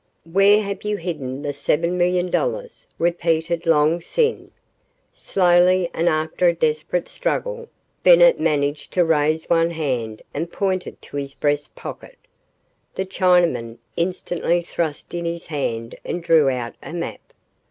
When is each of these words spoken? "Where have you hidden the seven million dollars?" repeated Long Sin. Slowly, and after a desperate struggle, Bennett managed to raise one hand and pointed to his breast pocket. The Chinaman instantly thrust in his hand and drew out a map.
"Where 0.23 0.63
have 0.63 0.81
you 0.83 0.97
hidden 0.97 1.43
the 1.43 1.53
seven 1.53 1.95
million 1.95 2.31
dollars?" 2.31 2.87
repeated 2.97 3.67
Long 3.67 4.01
Sin. 4.01 4.49
Slowly, 5.13 5.91
and 5.93 6.09
after 6.09 6.47
a 6.47 6.55
desperate 6.55 7.07
struggle, 7.07 7.69
Bennett 8.01 8.39
managed 8.39 8.93
to 8.93 9.05
raise 9.05 9.47
one 9.47 9.69
hand 9.69 10.23
and 10.33 10.51
pointed 10.51 10.99
to 11.03 11.17
his 11.17 11.35
breast 11.35 11.75
pocket. 11.75 12.17
The 12.95 13.05
Chinaman 13.05 13.77
instantly 13.95 14.63
thrust 14.63 15.13
in 15.13 15.25
his 15.25 15.45
hand 15.45 15.93
and 16.03 16.23
drew 16.23 16.49
out 16.49 16.73
a 16.81 16.93
map. 16.93 17.21